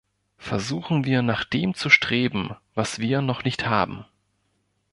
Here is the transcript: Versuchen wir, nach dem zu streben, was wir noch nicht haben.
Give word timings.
Versuchen 0.39 1.05
wir, 1.05 1.21
nach 1.21 1.43
dem 1.43 1.75
zu 1.75 1.91
streben, 1.91 2.55
was 2.73 2.97
wir 2.97 3.21
noch 3.21 3.43
nicht 3.43 3.67
haben. 3.67 4.03